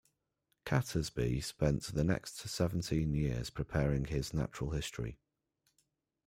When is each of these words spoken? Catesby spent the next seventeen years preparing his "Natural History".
Catesby 0.65 1.41
spent 1.43 1.83
the 1.83 2.03
next 2.03 2.37
seventeen 2.49 3.13
years 3.13 3.51
preparing 3.51 4.05
his 4.05 4.33
"Natural 4.33 4.71
History". 4.71 5.19